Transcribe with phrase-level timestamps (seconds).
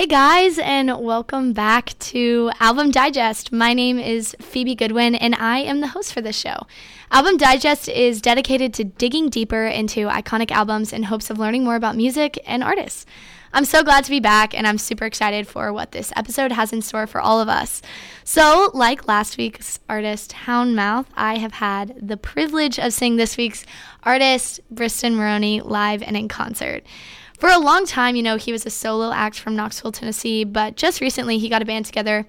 [0.00, 3.52] Hey guys, and welcome back to Album Digest.
[3.52, 6.66] My name is Phoebe Goodwin, and I am the host for this show.
[7.10, 11.76] Album Digest is dedicated to digging deeper into iconic albums in hopes of learning more
[11.76, 13.04] about music and artists.
[13.52, 16.72] I'm so glad to be back, and I'm super excited for what this episode has
[16.72, 17.82] in store for all of us.
[18.24, 23.66] So, like last week's artist, Houndmouth, I have had the privilege of seeing this week's
[24.02, 26.84] artist, Briston Maroney, live and in concert.
[27.40, 30.76] For a long time, you know, he was a solo act from Knoxville, Tennessee, but
[30.76, 32.26] just recently he got a band together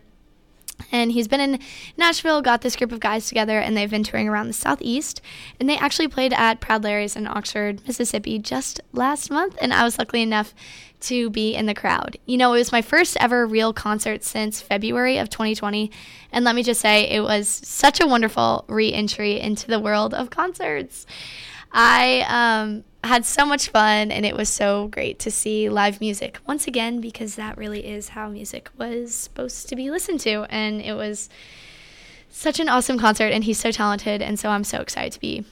[0.89, 1.59] and he's been in
[1.97, 5.21] Nashville, got this group of guys together, and they've been touring around the Southeast.
[5.59, 9.57] And they actually played at Proud Larry's in Oxford, Mississippi just last month.
[9.61, 10.53] And I was lucky enough
[11.01, 12.17] to be in the crowd.
[12.25, 15.91] You know, it was my first ever real concert since February of 2020.
[16.31, 20.13] And let me just say, it was such a wonderful re entry into the world
[20.13, 21.05] of concerts.
[21.73, 26.39] I um, had so much fun, and it was so great to see live music
[26.47, 30.45] once again because that really is how music was supposed to be listened to.
[30.49, 31.29] And it was
[32.29, 34.21] such an awesome concert, and he's so talented.
[34.21, 35.45] And so I'm so excited to be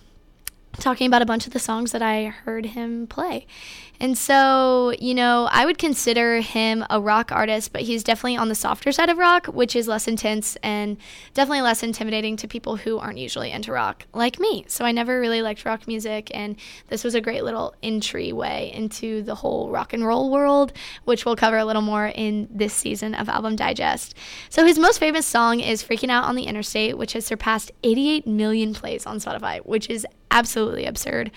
[0.78, 3.48] talking about a bunch of the songs that I heard him play.
[4.02, 8.48] And so, you know, I would consider him a rock artist, but he's definitely on
[8.48, 10.96] the softer side of rock, which is less intense and
[11.34, 14.64] definitely less intimidating to people who aren't usually into rock, like me.
[14.70, 16.56] So I never really liked rock music, and
[16.88, 20.72] this was a great little entryway into the whole rock and roll world,
[21.04, 24.16] which we'll cover a little more in this season of Album Digest.
[24.50, 28.26] So his most famous song is Freaking Out on the Interstate, which has surpassed 88
[28.26, 31.32] million plays on Spotify, which is absolutely absurd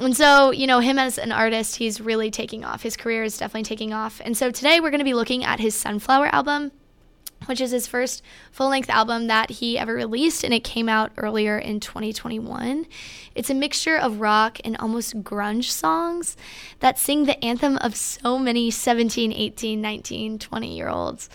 [0.00, 2.82] and so, you know, him as an artist, he's really taking off.
[2.82, 4.20] His career is definitely taking off.
[4.24, 6.70] And so today we're going to be looking at his Sunflower album,
[7.46, 11.12] which is his first full length album that he ever released, and it came out
[11.16, 12.86] earlier in 2021.
[13.34, 16.36] It's a mixture of rock and almost grunge songs
[16.80, 21.30] that sing the anthem of so many 17, 18, 19, 20 year olds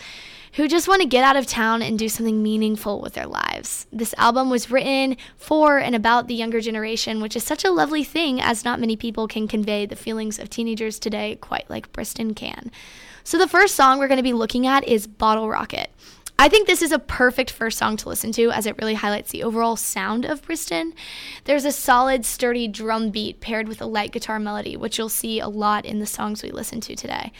[0.53, 3.87] who just want to get out of town and do something meaningful with their lives.
[3.91, 8.03] This album was written for and about the younger generation, which is such a lovely
[8.03, 12.33] thing as not many people can convey the feelings of teenagers today quite like Briston
[12.33, 12.71] can.
[13.23, 15.91] So, the first song we're going to be looking at is Bottle Rocket.
[16.39, 19.29] I think this is a perfect first song to listen to as it really highlights
[19.29, 20.93] the overall sound of Briston.
[21.43, 25.39] There's a solid, sturdy drum beat paired with a light guitar melody, which you'll see
[25.39, 27.31] a lot in the songs we listen to today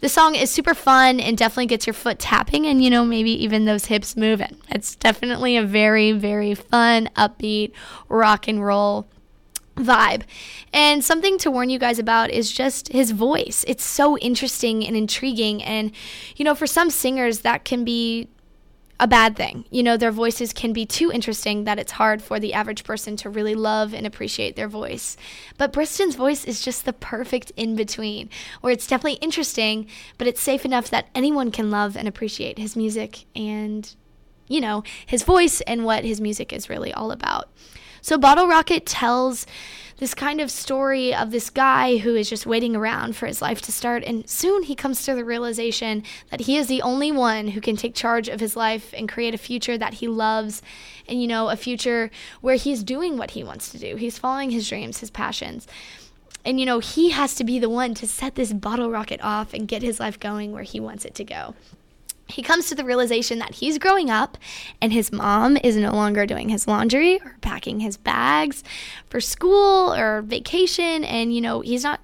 [0.00, 3.30] the song is super fun and definitely gets your foot tapping and, you know, maybe
[3.42, 4.56] even those hips moving.
[4.70, 7.72] It's definitely a very, very fun, upbeat
[8.08, 9.06] rock and roll
[9.76, 10.22] vibe.
[10.72, 13.64] And something to warn you guys about is just his voice.
[13.66, 15.62] It's so interesting and intriguing.
[15.62, 15.92] And,
[16.36, 18.28] you know, for some singers, that can be
[19.00, 19.64] a bad thing.
[19.70, 23.16] You know, their voices can be too interesting that it's hard for the average person
[23.16, 25.16] to really love and appreciate their voice.
[25.56, 28.28] But Briston's voice is just the perfect in between,
[28.60, 29.86] where it's definitely interesting,
[30.18, 33.96] but it's safe enough that anyone can love and appreciate his music and,
[34.48, 37.48] you know, his voice and what his music is really all about.
[38.02, 39.46] So, Bottle Rocket tells
[40.00, 43.60] this kind of story of this guy who is just waiting around for his life
[43.62, 44.02] to start.
[44.02, 47.76] And soon he comes to the realization that he is the only one who can
[47.76, 50.62] take charge of his life and create a future that he loves.
[51.06, 52.10] And, you know, a future
[52.40, 53.96] where he's doing what he wants to do.
[53.96, 55.68] He's following his dreams, his passions.
[56.44, 59.52] And, you know, he has to be the one to set this bottle rocket off
[59.52, 61.54] and get his life going where he wants it to go
[62.30, 64.38] he comes to the realization that he's growing up
[64.80, 68.64] and his mom is no longer doing his laundry or packing his bags
[69.08, 71.04] for school or vacation.
[71.04, 72.00] And you know he's not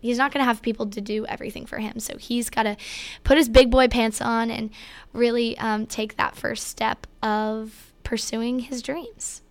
[0.00, 1.98] he's not going to have people to do everything for him.
[2.00, 2.76] So he's got to
[3.24, 4.70] put his big boy pants on and
[5.12, 9.42] really um, take that first step of pursuing his dreams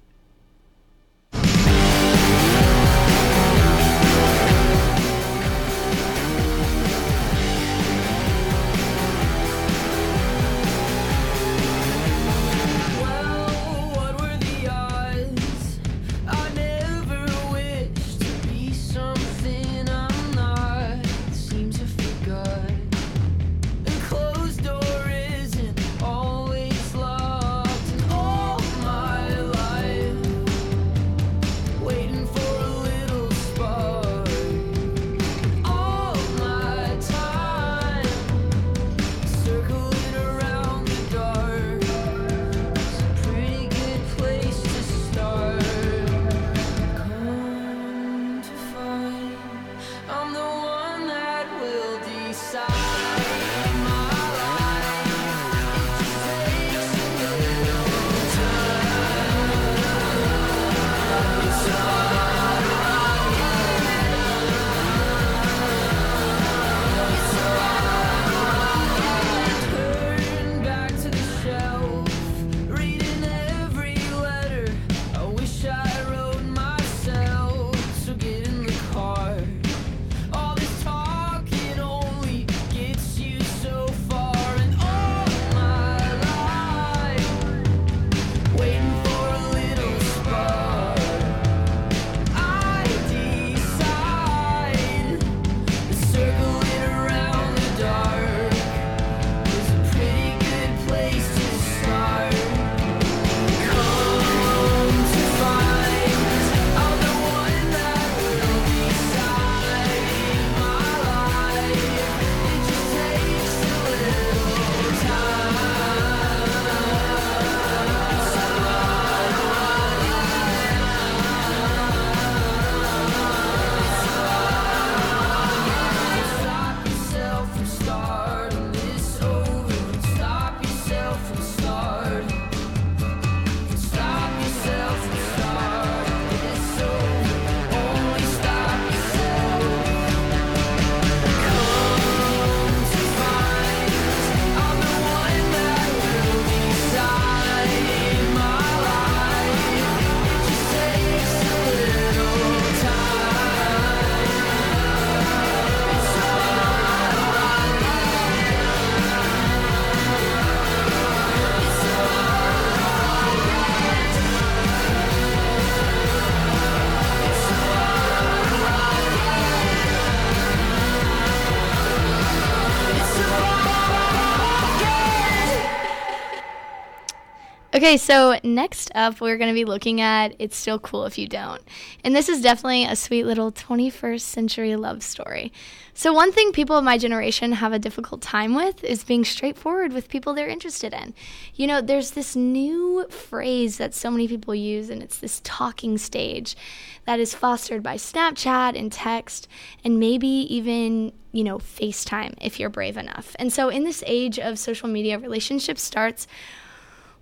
[177.86, 181.28] Okay, so next up, we're going to be looking at It's Still Cool If You
[181.28, 181.62] Don't.
[182.04, 185.54] And this is definitely a sweet little 21st century love story.
[185.94, 189.94] So, one thing people of my generation have a difficult time with is being straightforward
[189.94, 191.14] with people they're interested in.
[191.54, 196.00] You know, there's this new phrase that so many people use, and it's this talking
[196.00, 196.58] stage
[197.06, 199.48] that is fostered by Snapchat and text,
[199.84, 203.36] and maybe even, you know, FaceTime if you're brave enough.
[203.38, 206.26] And so, in this age of social media, relationship starts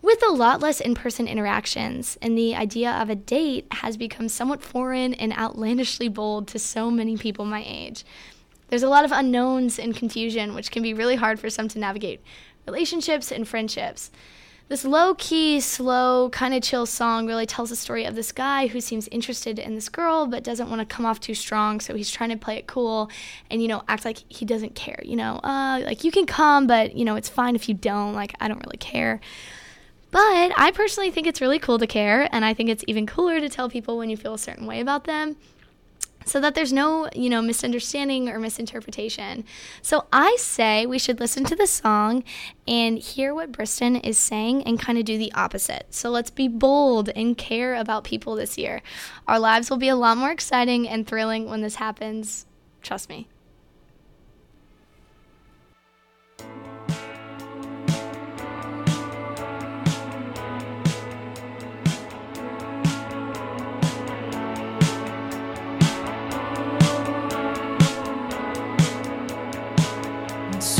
[0.03, 4.27] with a lot less in person interactions, and the idea of a date has become
[4.27, 8.03] somewhat foreign and outlandishly bold to so many people my age.
[8.67, 11.79] There's a lot of unknowns and confusion, which can be really hard for some to
[11.79, 12.21] navigate
[12.67, 14.11] relationships and friendships.
[14.67, 18.67] This low key, slow, kind of chill song really tells the story of this guy
[18.67, 21.95] who seems interested in this girl but doesn't want to come off too strong, so
[21.95, 23.09] he's trying to play it cool
[23.49, 24.99] and, you know, act like he doesn't care.
[25.03, 28.13] You know, uh, like you can come, but, you know, it's fine if you don't.
[28.13, 29.21] Like, I don't really care.
[30.13, 33.39] But I personally think it's really cool to care, and I think it's even cooler
[33.39, 35.37] to tell people when you feel a certain way about them
[36.23, 39.43] so that there's no, you know, misunderstanding or misinterpretation.
[39.81, 42.23] So I say we should listen to the song
[42.67, 45.87] and hear what Briston is saying and kind of do the opposite.
[45.89, 48.83] So let's be bold and care about people this year.
[49.27, 52.45] Our lives will be a lot more exciting and thrilling when this happens.
[52.83, 53.27] Trust me.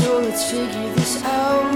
[0.04, 1.72] So let's figure this out.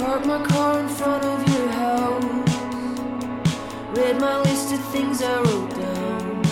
[0.00, 2.24] Park my car in front of your house.
[3.96, 6.42] Read my list of things I wrote down.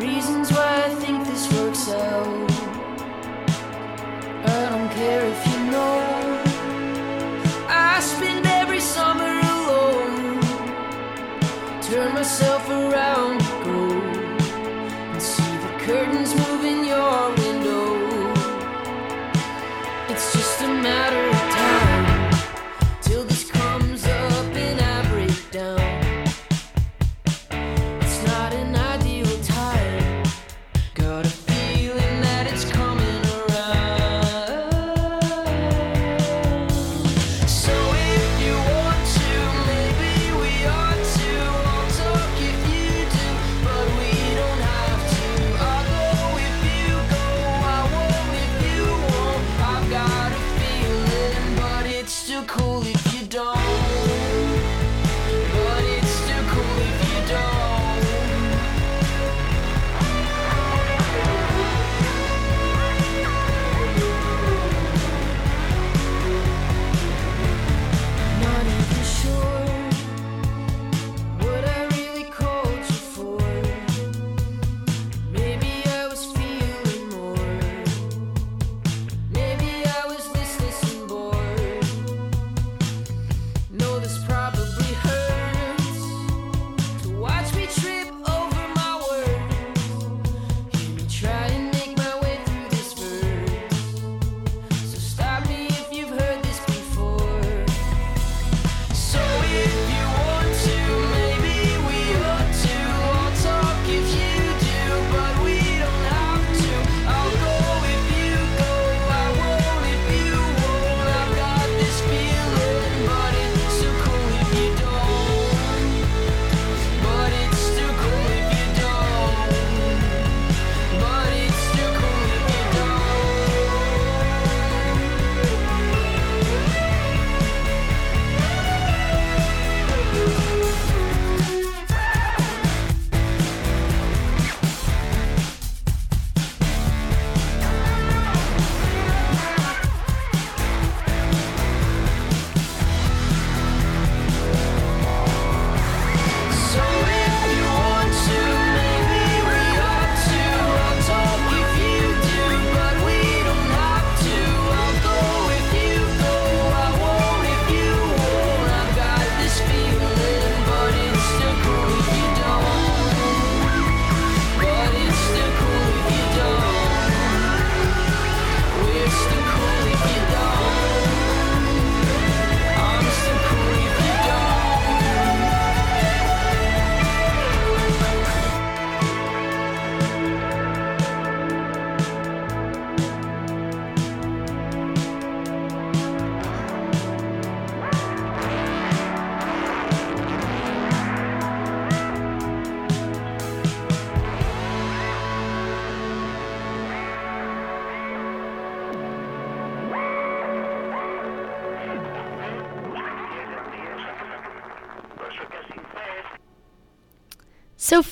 [0.00, 2.50] Reasons why I think this works out.
[4.54, 6.42] I don't care if you know.
[7.68, 10.40] I spend every summer alone.
[11.82, 13.35] Turn myself around,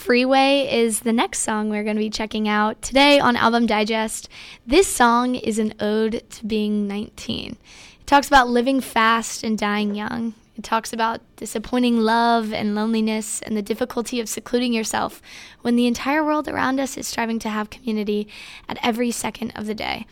[0.05, 4.29] Freeway is the next song we're going to be checking out today on Album Digest.
[4.67, 7.57] This song is an ode to being 19.
[8.01, 10.35] It talks about living fast and dying young.
[10.57, 15.23] It talks about disappointing love and loneliness and the difficulty of secluding yourself
[15.63, 18.29] when the entire world around us is striving to have community
[18.69, 20.07] at every second of the day.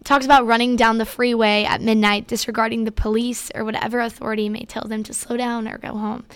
[0.00, 4.48] It talks about running down the freeway at midnight, disregarding the police or whatever authority
[4.48, 6.26] may tell them to slow down or go home.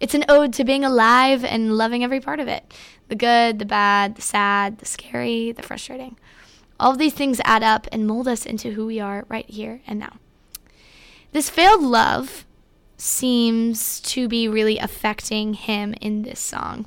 [0.00, 2.72] It's an ode to being alive and loving every part of it
[3.08, 6.16] the good, the bad, the sad, the scary, the frustrating.
[6.78, 9.80] All of these things add up and mold us into who we are right here
[9.86, 10.18] and now.
[11.32, 12.44] This failed love
[12.98, 16.86] seems to be really affecting him in this song.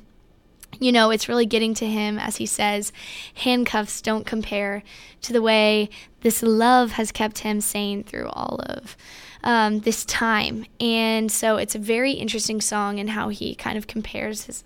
[0.78, 2.92] You know, it's really getting to him as he says,
[3.34, 4.82] handcuffs don't compare
[5.22, 5.90] to the way
[6.20, 8.96] this love has kept him sane through all of
[9.44, 10.66] um, this time.
[10.80, 14.64] And so it's a very interesting song and how he kind of compares his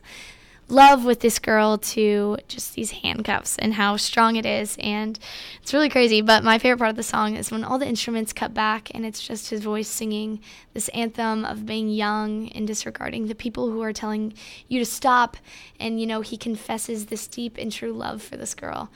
[0.68, 4.76] love with this girl to just these handcuffs and how strong it is.
[4.80, 5.18] And
[5.62, 6.20] it's really crazy.
[6.20, 9.06] But my favorite part of the song is when all the instruments cut back and
[9.06, 10.40] it's just his voice singing
[10.74, 14.34] this anthem of being young and disregarding the people who are telling
[14.68, 15.36] you to stop.
[15.78, 18.90] And you know he confesses this deep and true love for this girl.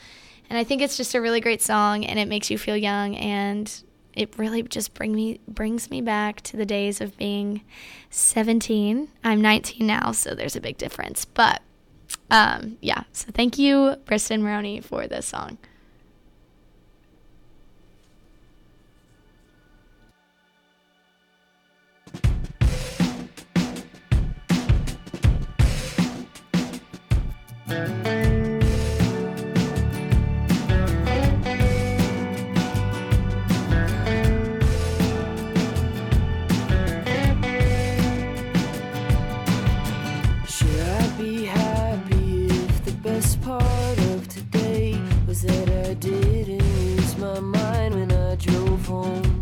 [0.49, 3.15] And i think it's just a really great song and it makes you feel young
[3.15, 3.73] and
[4.15, 7.63] it really just bring me brings me back to the days of being
[8.11, 9.09] 17.
[9.25, 11.25] I'm 19 now, so there's a big difference.
[11.25, 11.63] But
[12.31, 15.59] um, yeah, so thank you, Briston Maroney, for this song.
[45.31, 46.61] was that I didn't
[46.97, 49.40] use my mind when I drove home.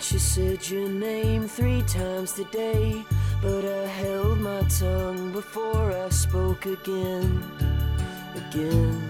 [0.00, 3.02] Said your name three times today,
[3.42, 7.42] but I held my tongue before I spoke again,
[8.36, 9.02] again.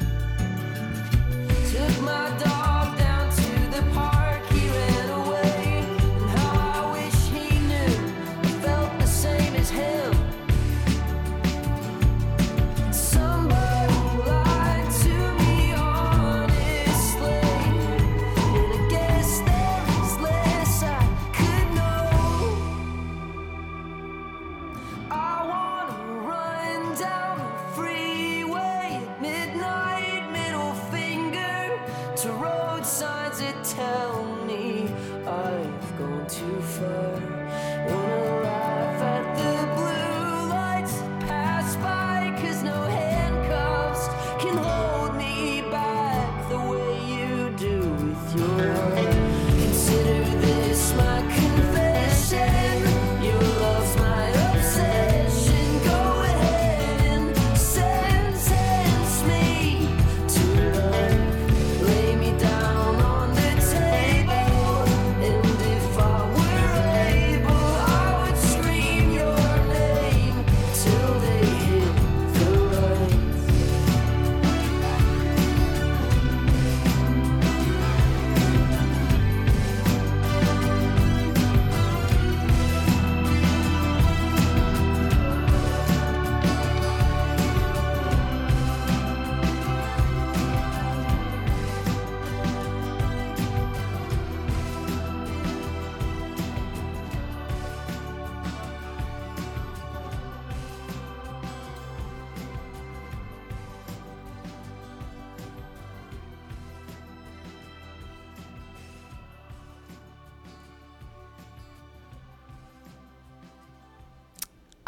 [1.71, 2.78] Took my dog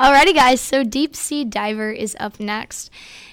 [0.00, 2.90] Alrighty, guys, so Deep Sea Diver is up next.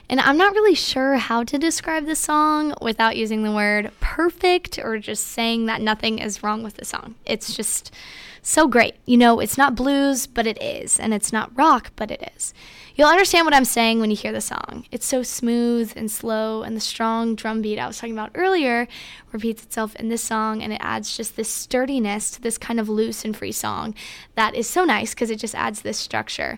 [0.09, 4.77] And I'm not really sure how to describe the song without using the word perfect
[4.77, 7.15] or just saying that nothing is wrong with the song.
[7.25, 7.93] It's just
[8.41, 8.95] so great.
[9.05, 10.99] You know, it's not blues, but it is.
[10.99, 12.53] And it's not rock, but it is.
[12.97, 14.85] You'll understand what I'm saying when you hear the song.
[14.91, 18.87] It's so smooth and slow, and the strong drum beat I was talking about earlier
[19.31, 22.89] repeats itself in this song, and it adds just this sturdiness to this kind of
[22.89, 23.93] loose and free song
[24.33, 26.57] that is so nice because it just adds this structure.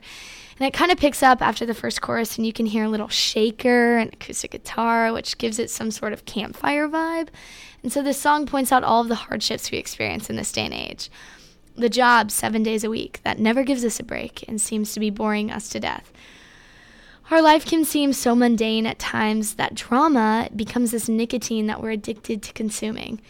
[0.57, 2.89] And it kind of picks up after the first chorus, and you can hear a
[2.89, 7.27] little shaker and acoustic guitar, which gives it some sort of campfire vibe.
[7.83, 10.65] And so this song points out all of the hardships we experience in this day
[10.65, 11.09] and age.
[11.79, 14.99] The job seven days a week that never gives us a break and seems to
[14.99, 16.11] be boring us to death.
[17.31, 21.91] Our life can seem so mundane at times that drama becomes this nicotine that we're
[21.91, 23.21] addicted to consuming.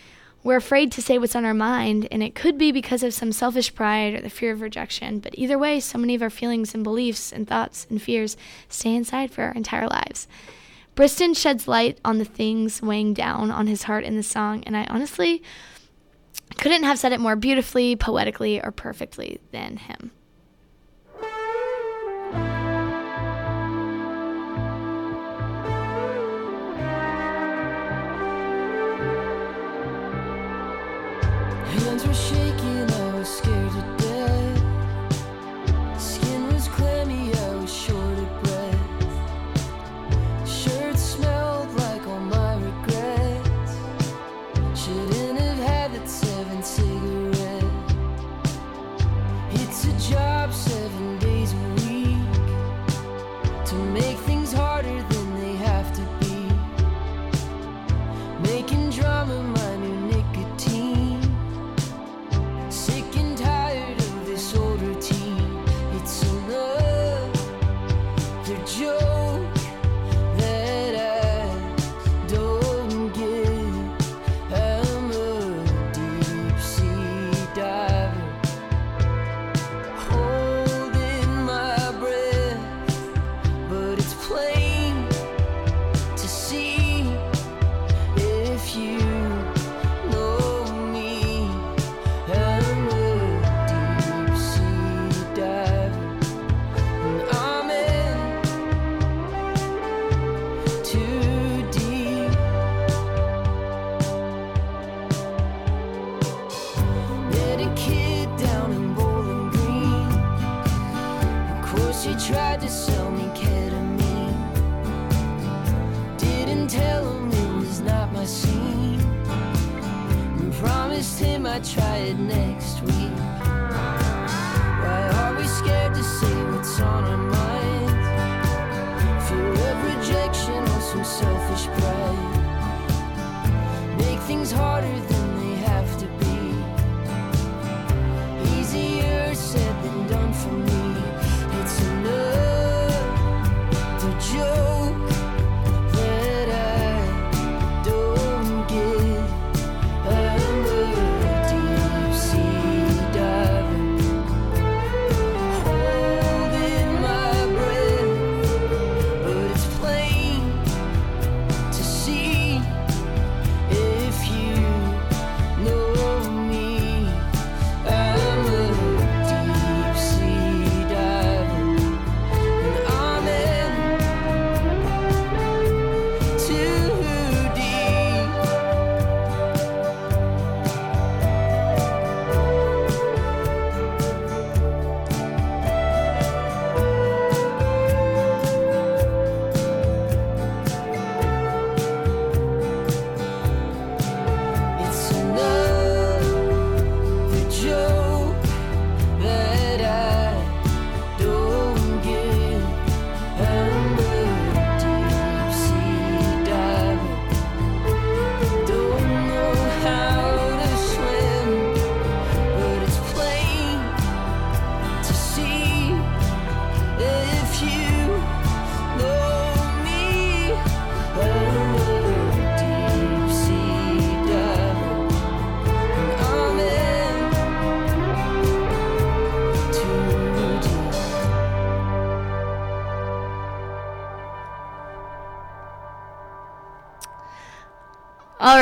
[0.42, 3.32] We're afraid to say what's on our mind, and it could be because of some
[3.32, 6.74] selfish pride or the fear of rejection, but either way, so many of our feelings
[6.74, 8.36] and beliefs and thoughts and fears
[8.68, 10.28] stay inside for our entire lives.
[10.96, 14.76] Briston sheds light on the things weighing down on his heart in the song, and
[14.76, 15.44] I honestly
[16.58, 20.12] couldn't have said it more beautifully, poetically, or perfectly than him.
[31.66, 32.49] Hands were shaking,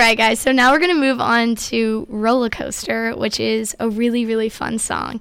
[0.08, 0.40] right, guys.
[0.40, 4.48] So now we're going to move on to Roller Coaster, which is a really, really
[4.48, 5.20] fun song.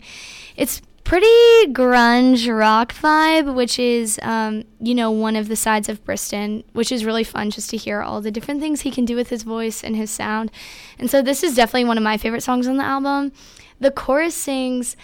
[0.57, 6.05] It's pretty grunge rock vibe, which is, um, you know, one of the sides of
[6.05, 9.17] Briston, which is really fun just to hear all the different things he can do
[9.17, 10.53] with his voice and his sound.
[11.01, 13.33] And so this is definitely one of my favorite songs on the album.
[13.81, 14.97] The chorus sings,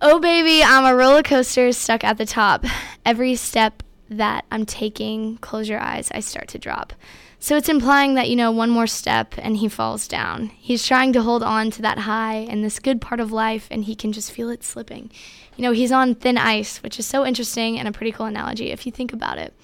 [0.00, 2.64] Oh, baby, I'm a roller coaster stuck at the top.
[3.04, 6.92] Every step that I'm taking, close your eyes, I start to drop.
[7.38, 10.48] So it's implying that, you know, one more step and he falls down.
[10.58, 13.84] He's trying to hold on to that high and this good part of life, and
[13.84, 15.10] he can just feel it slipping.
[15.56, 18.70] You know, he's on thin ice, which is so interesting and a pretty cool analogy
[18.70, 19.54] if you think about it.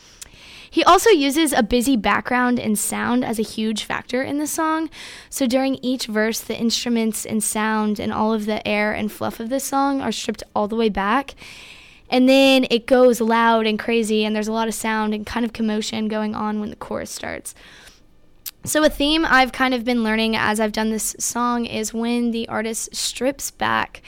[0.70, 4.88] He also uses a busy background and sound as a huge factor in the song.
[5.28, 9.38] So during each verse, the instruments and sound and all of the air and fluff
[9.38, 11.35] of the song are stripped all the way back.
[12.12, 15.46] And then it goes loud and crazy, and there's a lot of sound and kind
[15.46, 17.55] of commotion going on when the chorus starts.
[18.64, 22.31] So, a theme I've kind of been learning as I've done this song is when
[22.31, 24.03] the artist strips back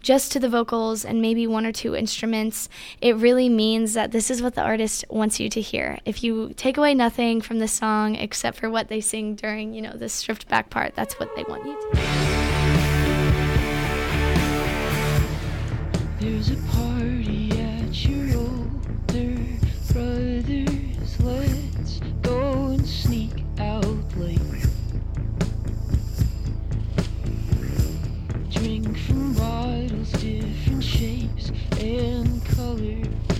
[0.00, 2.68] just to the vocals and maybe one or two instruments,
[3.00, 5.98] it really means that this is what the artist wants you to hear.
[6.04, 9.82] If you take away nothing from the song except for what they sing during, you
[9.82, 12.48] know, the stripped back part, that's what they want you to.
[16.20, 16.77] There's a
[33.02, 33.37] colors.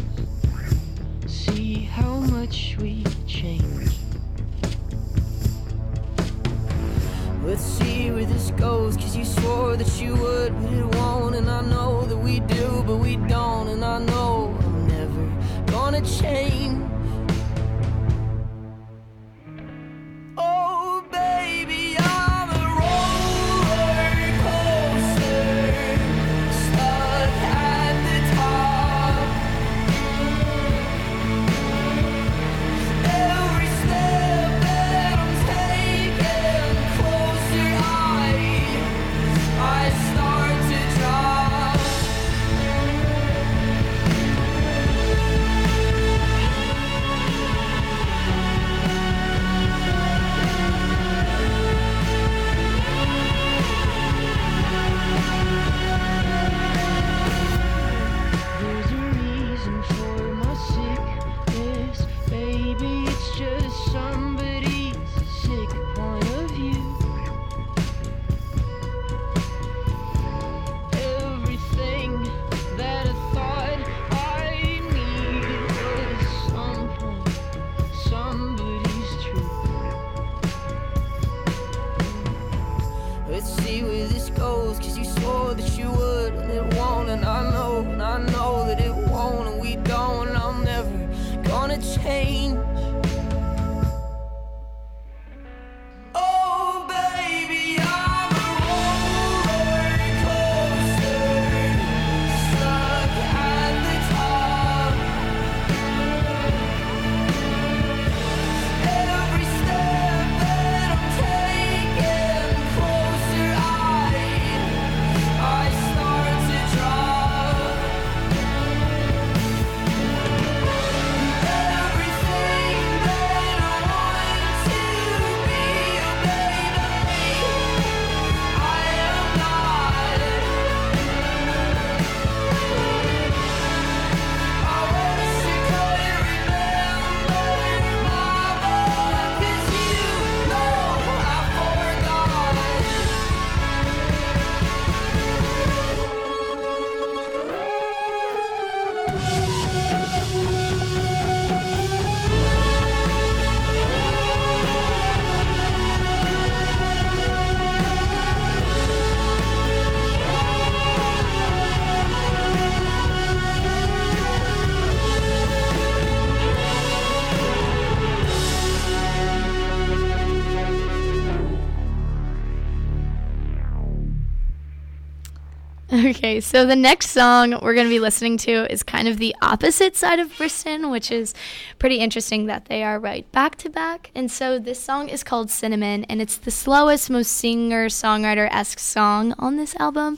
[176.09, 179.37] Okay, so the next song we're going to be listening to is kind of the
[179.42, 181.35] opposite side of Briston, which is
[181.79, 184.11] pretty interesting that they are right back to back.
[184.14, 188.79] And so this song is called Cinnamon, and it's the slowest, most singer songwriter esque
[188.79, 190.16] song on this album.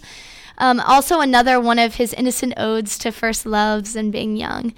[0.59, 4.72] Um, also, another one of his innocent odes to first loves and being young.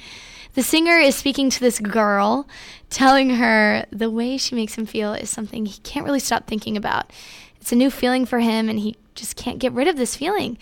[0.55, 2.48] The singer is speaking to this girl,
[2.88, 6.75] telling her the way she makes him feel is something he can't really stop thinking
[6.79, 7.11] about.
[7.62, 10.59] It's a new feeling for him, and he just can't get rid of this feeling.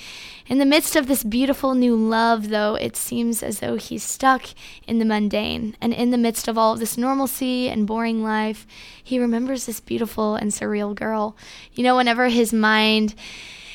[0.48, 4.42] In the midst of this beautiful new love, though, it seems as though he's stuck
[4.86, 5.78] in the mundane.
[5.80, 8.66] And in the midst of all of this normalcy and boring life,
[9.02, 11.38] he remembers this beautiful and surreal girl.
[11.72, 13.14] You know, whenever his mind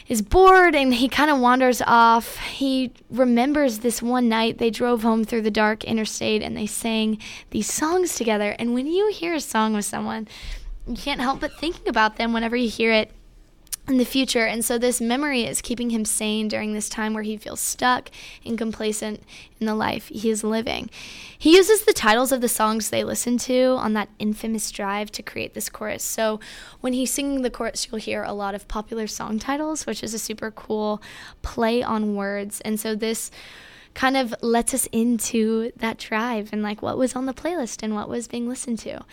[0.07, 2.37] is bored and he kind of wanders off.
[2.37, 7.17] He remembers this one night they drove home through the dark interstate and they sang
[7.49, 8.55] these songs together.
[8.59, 10.27] And when you hear a song with someone,
[10.87, 13.11] you can't help but thinking about them whenever you hear it
[13.87, 14.45] in the future.
[14.45, 18.09] And so this memory is keeping him sane during this time where he feels stuck
[18.45, 19.21] and complacent
[19.59, 20.89] in the life he is living.
[21.37, 25.23] He uses the titles of the songs they listen to on that infamous drive to
[25.23, 26.03] create this chorus.
[26.03, 26.39] So
[26.81, 30.13] when he's singing the chorus, you'll hear a lot of popular song titles, which is
[30.13, 31.01] a super cool
[31.43, 32.61] play on words.
[32.61, 33.29] And so this
[33.93, 37.93] kind of lets us into that drive and like what was on the playlist and
[37.93, 39.05] what was being listened to.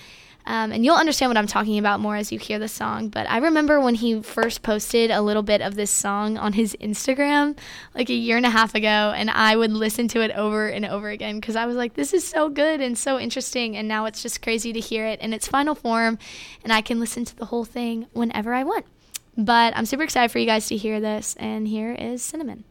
[0.44, 3.08] Um, and you'll understand what I'm talking about more as you hear the song.
[3.08, 6.76] But I remember when he first posted a little bit of this song on his
[6.80, 7.56] Instagram
[7.94, 10.84] like a year and a half ago, and I would listen to it over and
[10.84, 13.76] over again because I was like, this is so good and so interesting.
[13.76, 16.18] And now it's just crazy to hear it in its final form,
[16.64, 18.86] and I can listen to the whole thing whenever I want.
[19.36, 22.64] But I'm super excited for you guys to hear this, and here is Cinnamon.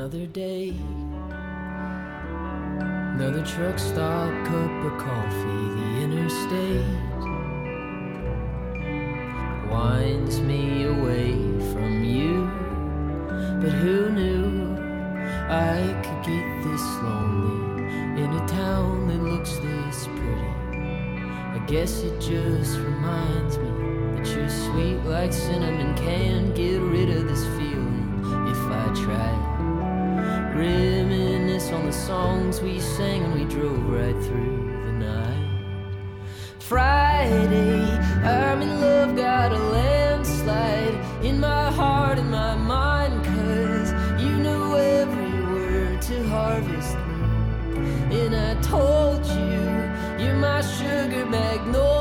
[0.00, 0.72] Another day,
[3.16, 6.86] another truck stop, cup of coffee, the interstate
[9.70, 11.32] winds me away
[11.74, 12.48] from you.
[13.60, 14.74] But who knew
[15.50, 17.84] I could get this lonely
[18.22, 20.50] in a town that looks this pretty?
[20.80, 23.68] I guess it just reminds me
[24.16, 29.59] that you're sweet like cinnamon, can't get rid of this feeling if I try.
[30.54, 36.10] Reminisce on the songs we sang and we drove right through the night.
[36.58, 37.82] Friday,
[38.24, 44.74] I'm in love, got a landslide in my heart and my mind, cause you know
[44.74, 48.12] every word to Harvest Moon.
[48.12, 51.99] And I told you, you're my sugar magnolia,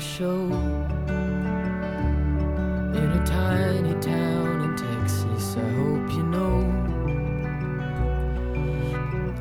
[0.00, 0.46] Show
[2.94, 5.56] in a tiny town in Texas.
[5.56, 6.58] I hope you know.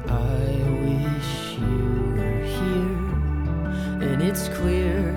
[0.09, 0.11] I
[0.83, 5.13] wish you were here, and it's clear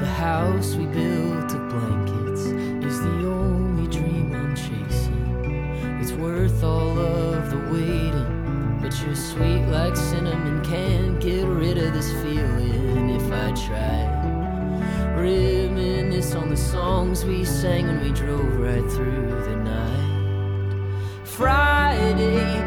[0.00, 2.46] the house we built of blankets
[2.86, 6.00] is the only dream I'm chasing.
[6.00, 10.62] It's worth all of the waiting, but you're sweet like cinnamon.
[10.64, 13.97] Can't get rid of this feeling if I try.
[16.70, 21.24] Songs we sang when we drove right through the night.
[21.24, 22.60] Friday,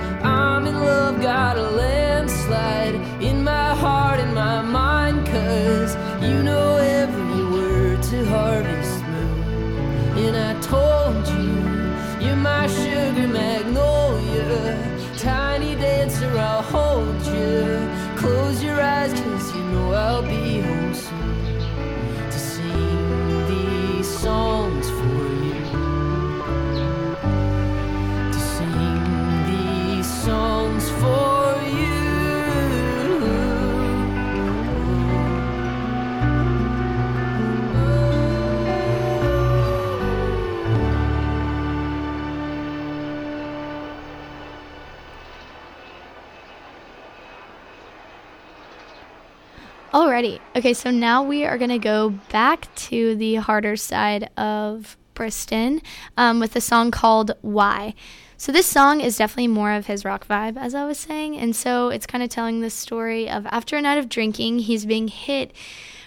[50.53, 55.81] Okay, so now we are going to go back to the harder side of Briston
[56.17, 57.93] um, with a song called Why.
[58.35, 61.37] So this song is definitely more of his rock vibe, as I was saying.
[61.37, 64.85] And so it's kind of telling the story of after a night of drinking, he's
[64.85, 65.53] being hit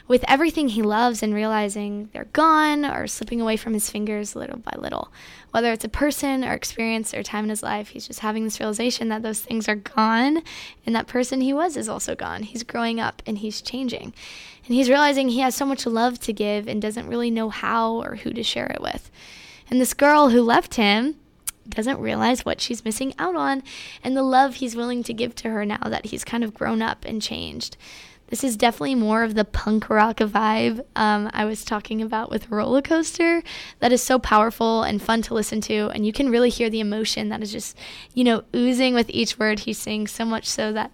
[0.07, 4.59] with everything he loves and realizing they're gone or slipping away from his fingers little
[4.59, 5.11] by little.
[5.51, 8.61] Whether it's a person or experience or time in his life, he's just having this
[8.61, 10.43] realization that those things are gone
[10.85, 12.43] and that person he was is also gone.
[12.43, 14.13] He's growing up and he's changing.
[14.67, 18.03] And he's realizing he has so much love to give and doesn't really know how
[18.03, 19.11] or who to share it with.
[19.71, 21.17] And this girl who left him
[21.67, 23.63] doesn't realize what she's missing out on
[24.03, 26.83] and the love he's willing to give to her now that he's kind of grown
[26.83, 27.79] up and changed.
[28.29, 32.51] This is definitely more of the punk rock vibe um, I was talking about with
[32.51, 33.43] Roller Coaster.
[33.79, 36.81] That is so powerful and fun to listen to, and you can really hear the
[36.81, 37.77] emotion that is just,
[38.13, 40.11] you know, oozing with each word he sings.
[40.11, 40.91] So much so that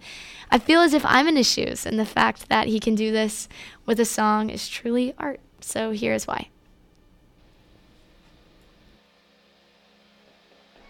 [0.51, 3.13] I feel as if I'm in his shoes, and the fact that he can do
[3.13, 3.49] this
[3.87, 5.41] with a song is truly art.
[5.61, 6.49] So here's why.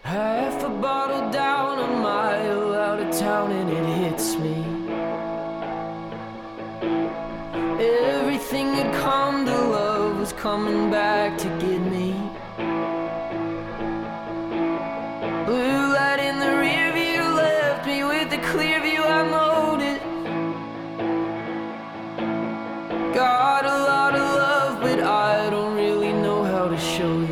[0.01, 4.70] Half a bottle down, a mile out of town, and it hits me.
[7.81, 12.13] Everything had come to love was coming back to get me.
[15.47, 19.81] Blue light in the rear view left me with the clear view I mowed.
[23.15, 27.29] Got a lot of love, but I don't really know how to show it.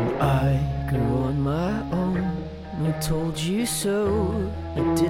[0.00, 2.48] And I grew on my own.
[2.86, 4.45] I told you so.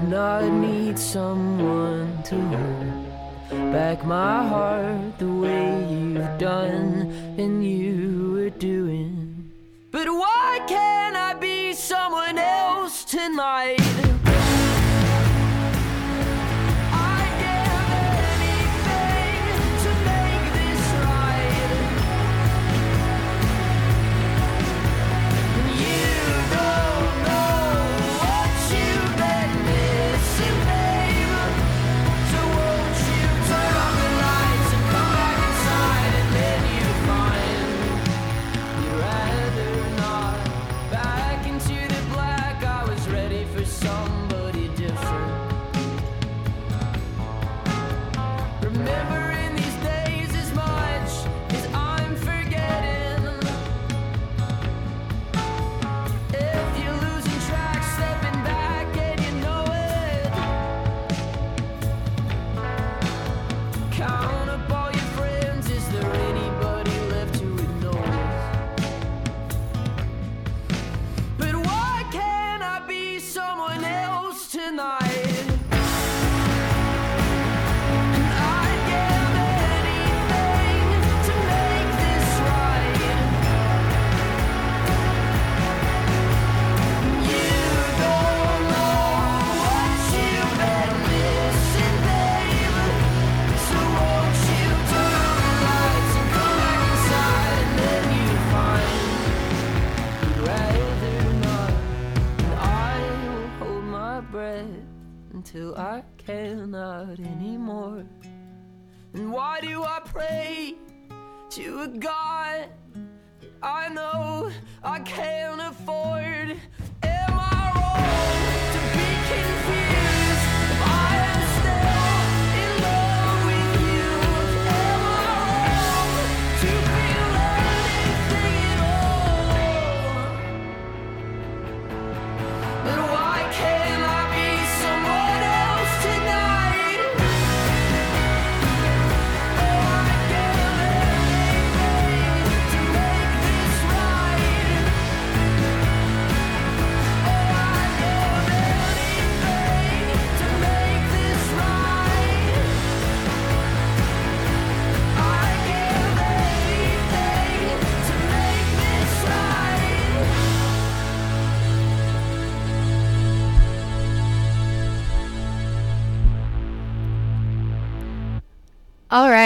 [0.07, 8.31] I not need someone to hold back my heart the way you've done and you
[8.35, 9.51] were doing.
[9.91, 14.06] But why can't I be someone else tonight?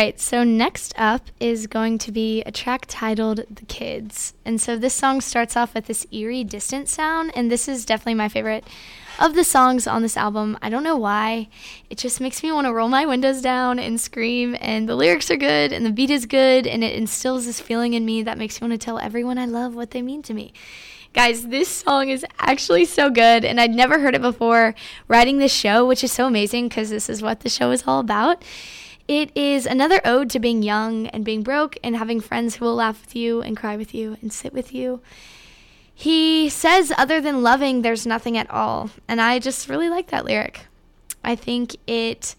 [0.00, 4.32] Right, so next up is going to be a track titled The Kids.
[4.46, 8.14] And so this song starts off with this eerie, distant sound, and this is definitely
[8.14, 8.64] my favorite
[9.18, 10.56] of the songs on this album.
[10.62, 11.50] I don't know why.
[11.90, 15.30] It just makes me want to roll my windows down and scream, and the lyrics
[15.30, 18.38] are good, and the beat is good, and it instills this feeling in me that
[18.38, 20.54] makes me want to tell everyone I love what they mean to me.
[21.12, 24.74] Guys, this song is actually so good, and I'd never heard it before
[25.08, 28.00] writing this show, which is so amazing because this is what the show is all
[28.00, 28.42] about.
[29.10, 32.76] It is another ode to being young and being broke and having friends who will
[32.76, 35.00] laugh with you and cry with you and sit with you.
[35.92, 38.90] He says, other than loving, there's nothing at all.
[39.08, 40.68] And I just really like that lyric.
[41.24, 42.36] I think it,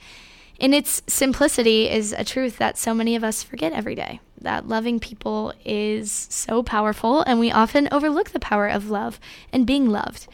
[0.59, 4.22] in its simplicity, is a truth that so many of us forget every day.
[4.39, 9.19] That loving people is so powerful, and we often overlook the power of love
[9.51, 10.26] and being loved.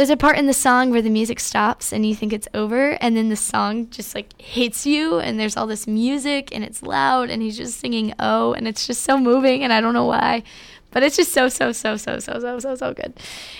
[0.00, 2.92] There's a part in the song where the music stops and you think it's over,
[3.02, 6.82] and then the song just like hits you, and there's all this music and it's
[6.82, 10.06] loud, and he's just singing Oh, and it's just so moving, and I don't know
[10.06, 10.42] why,
[10.90, 13.14] But it's just so, so, so, so, so, so, so, so good.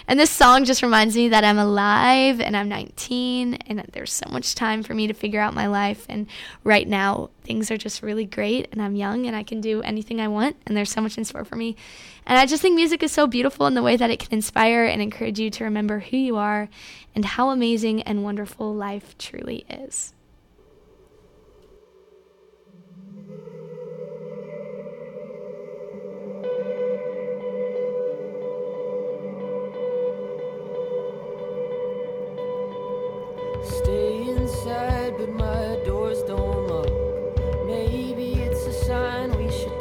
[0.09, 4.13] And this song just reminds me that I'm alive and I'm 19 and that there's
[4.13, 6.07] so much time for me to figure out my life.
[6.09, 6.27] And
[6.65, 10.21] right now, things are just really great and I'm young and I can do anything
[10.21, 11.77] I want and there's so much in store for me.
[12.27, 14.85] And I just think music is so beautiful in the way that it can inspire
[14.85, 16.69] and encourage you to remember who you are
[17.15, 20.15] and how amazing and wonderful life truly is.
[34.29, 36.91] Inside, but my doors don't lock.
[37.67, 39.80] Maybe it's a sign we should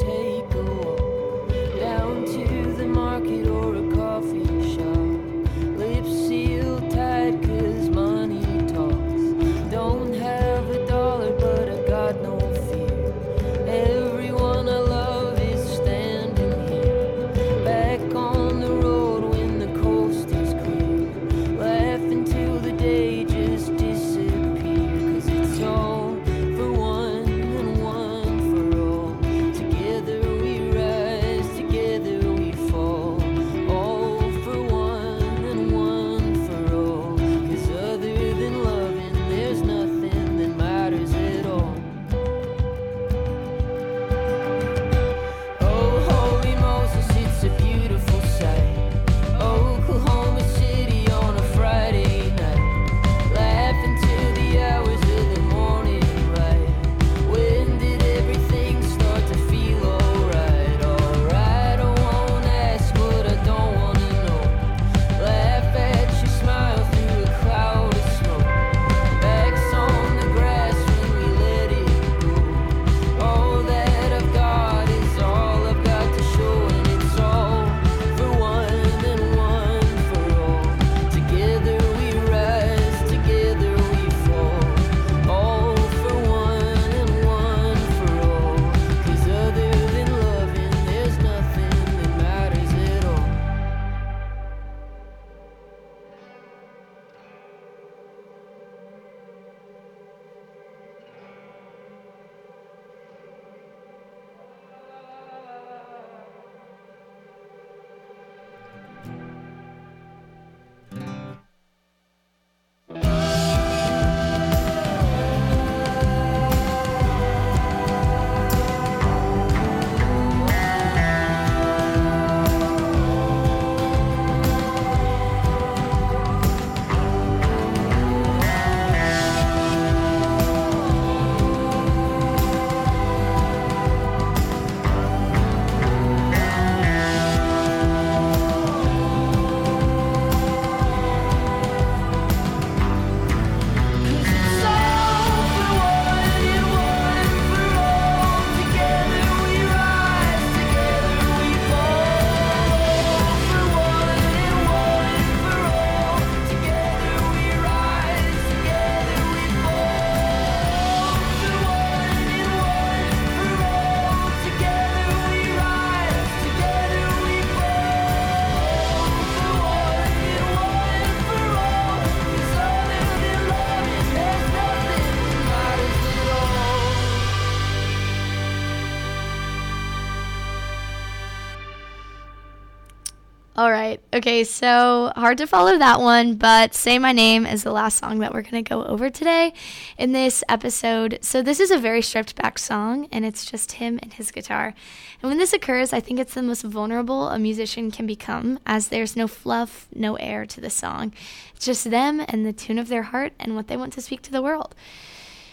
[183.60, 184.00] All right.
[184.14, 188.20] Okay, so hard to follow that one, but Say My Name is the last song
[188.20, 189.52] that we're going to go over today
[189.98, 191.20] in this episode.
[191.22, 194.74] So, this is a very stripped back song, and it's just him and his guitar.
[195.22, 198.88] And when this occurs, I think it's the most vulnerable a musician can become, as
[198.88, 201.12] there's no fluff, no air to the song.
[201.54, 204.22] It's just them and the tune of their heart and what they want to speak
[204.22, 204.74] to the world.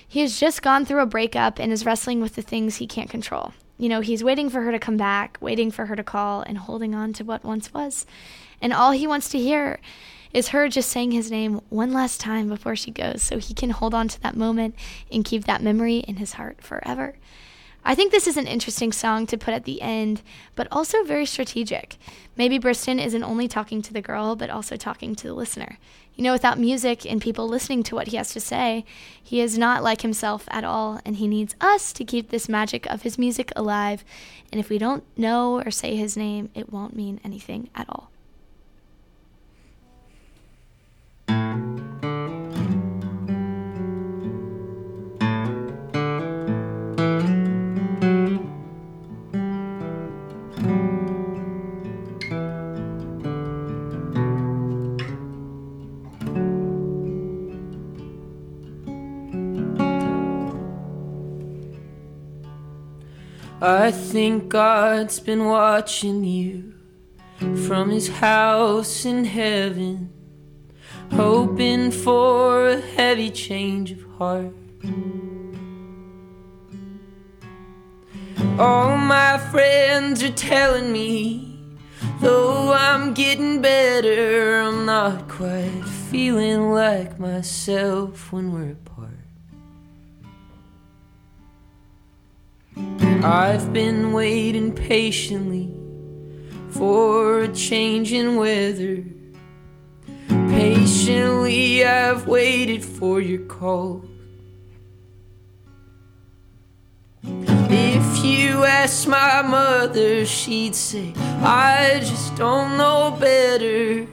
[0.06, 3.10] He has just gone through a breakup and is wrestling with the things he can't
[3.10, 3.52] control.
[3.78, 6.58] You know, he's waiting for her to come back, waiting for her to call, and
[6.58, 8.06] holding on to what once was.
[8.60, 9.80] And all he wants to hear
[10.32, 13.70] is her just saying his name one last time before she goes so he can
[13.70, 14.74] hold on to that moment
[15.10, 17.16] and keep that memory in his heart forever.
[17.88, 20.22] I think this is an interesting song to put at the end,
[20.56, 21.96] but also very strategic.
[22.36, 25.78] Maybe Briston isn't only talking to the girl, but also talking to the listener.
[26.16, 28.84] You know, without music and people listening to what he has to say,
[29.22, 32.86] he is not like himself at all, and he needs us to keep this magic
[32.86, 34.02] of his music alive.
[34.50, 38.10] And if we don't know or say his name, it won't mean anything at all.
[63.60, 66.74] I think God's been watching you
[67.66, 70.12] from his house in heaven,
[71.12, 74.52] hoping for a heavy change of heart.
[78.58, 81.58] All my friends are telling me,
[82.20, 88.95] though I'm getting better, I'm not quite feeling like myself when we're apart.
[92.76, 95.74] I've been waiting patiently
[96.70, 99.04] for a change in weather.
[100.28, 104.04] Patiently, I've waited for your call.
[107.22, 111.12] If you ask my mother, she'd say,
[111.42, 114.06] I just don't know better.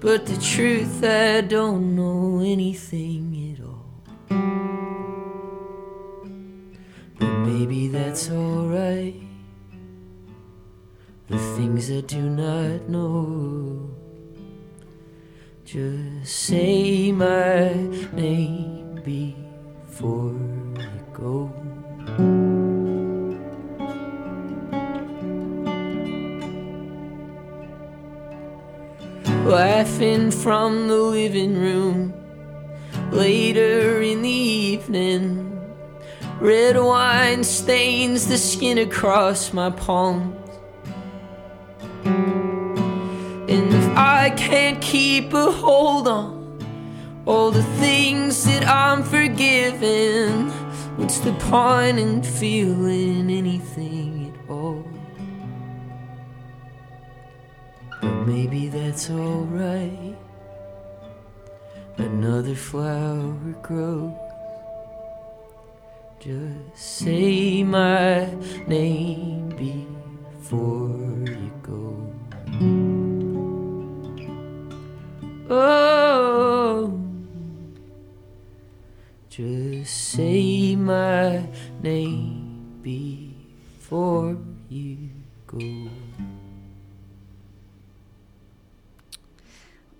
[0.00, 3.39] But the truth, I don't know anything
[7.20, 9.14] But maybe that's alright.
[11.28, 13.90] The things I do not know.
[15.66, 17.74] Just say my
[18.12, 21.52] name before you go.
[29.44, 32.14] Laughing from the living room
[33.12, 35.49] later in the evening.
[36.40, 40.34] Red wine stains the skin across my palms.
[42.02, 46.58] And if I can't keep a hold on
[47.26, 50.48] all the things that I'm forgiven,
[50.96, 54.88] what's the point in feeling anything at all?
[58.00, 60.16] But maybe that's alright.
[61.98, 64.29] Another flower grows.
[66.20, 68.28] Just say my
[68.66, 72.12] name before you go.
[75.48, 76.92] Oh,
[79.30, 81.42] just say my
[81.82, 84.36] name before
[84.68, 85.08] you
[85.46, 85.79] go.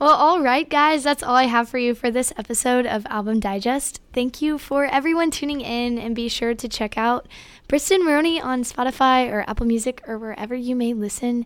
[0.01, 3.39] Well, all right, guys, that's all I have for you for this episode of Album
[3.39, 4.01] Digest.
[4.15, 7.29] Thank you for everyone tuning in, and be sure to check out
[7.69, 11.45] Briston Maroney on Spotify or Apple Music or wherever you may listen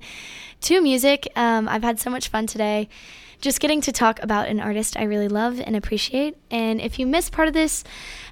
[0.61, 1.27] to music.
[1.35, 2.89] Um, I've had so much fun today
[3.41, 6.37] just getting to talk about an artist I really love and appreciate.
[6.49, 7.83] And if you missed part of this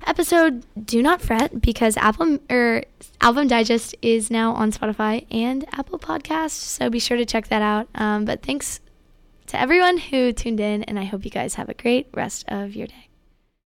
[0.07, 2.85] episode, do not fret because Apple or
[3.21, 6.51] Album Digest is now on Spotify and Apple Podcasts.
[6.53, 7.89] So be sure to check that out.
[7.97, 8.79] Um, but thanks
[9.53, 12.75] to everyone who tuned in, and I hope you guys have a great rest of
[12.75, 13.12] your day.